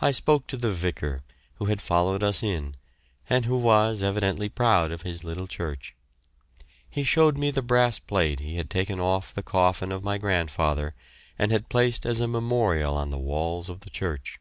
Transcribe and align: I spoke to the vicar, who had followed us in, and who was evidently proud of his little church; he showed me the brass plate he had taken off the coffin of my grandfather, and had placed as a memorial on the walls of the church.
I 0.00 0.12
spoke 0.12 0.46
to 0.46 0.56
the 0.56 0.72
vicar, 0.72 1.22
who 1.54 1.64
had 1.64 1.82
followed 1.82 2.22
us 2.22 2.40
in, 2.40 2.76
and 3.28 3.46
who 3.46 3.58
was 3.58 4.00
evidently 4.00 4.48
proud 4.48 4.92
of 4.92 5.02
his 5.02 5.24
little 5.24 5.48
church; 5.48 5.92
he 6.88 7.02
showed 7.02 7.36
me 7.36 7.50
the 7.50 7.60
brass 7.60 7.98
plate 7.98 8.38
he 8.38 8.54
had 8.58 8.70
taken 8.70 9.00
off 9.00 9.34
the 9.34 9.42
coffin 9.42 9.90
of 9.90 10.04
my 10.04 10.18
grandfather, 10.18 10.94
and 11.36 11.50
had 11.50 11.68
placed 11.68 12.06
as 12.06 12.20
a 12.20 12.28
memorial 12.28 12.96
on 12.96 13.10
the 13.10 13.18
walls 13.18 13.68
of 13.68 13.80
the 13.80 13.90
church. 13.90 14.38